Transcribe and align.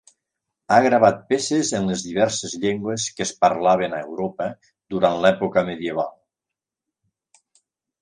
Ha 0.69 0.77
gravat 0.85 1.19
peces 1.33 1.73
en 1.79 1.85
les 1.91 2.05
diverses 2.07 2.57
llengües 2.65 3.07
que 3.19 3.25
es 3.27 3.35
parlaven 3.45 3.93
a 3.93 4.03
Europa 4.09 4.51
durant 4.97 5.23
l'època 5.27 5.69
medieval. 5.73 6.15